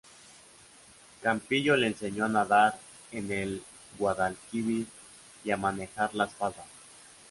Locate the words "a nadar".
2.25-2.75